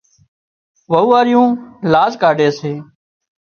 [0.91, 1.49] وئوئاريون
[1.91, 2.73] لاز ڪاڍي سي